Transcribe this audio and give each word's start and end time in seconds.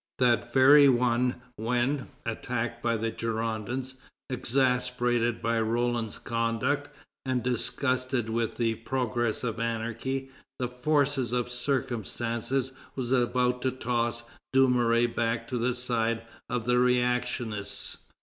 That 0.17 0.51
very 0.51 0.89
one 0.89 1.35
when, 1.57 2.07
attacked 2.25 2.81
by 2.81 2.97
the 2.97 3.11
Girondins, 3.11 3.93
exasperated 4.31 5.43
by 5.43 5.59
Roland's 5.61 6.17
conduct, 6.17 6.89
and 7.23 7.43
disgusted 7.43 8.27
with 8.27 8.57
the 8.57 8.73
progress 8.73 9.43
of 9.43 9.59
anarchy, 9.59 10.31
the 10.57 10.67
force 10.69 11.19
of 11.19 11.49
circumstances 11.49 12.71
was 12.95 13.11
about 13.11 13.61
to 13.61 13.69
toss 13.69 14.23
Dumouriez 14.53 15.15
back 15.15 15.47
to 15.49 15.59
the 15.59 15.75
side 15.75 16.23
of 16.49 16.65
the 16.65 16.79
reactionists. 16.79 17.97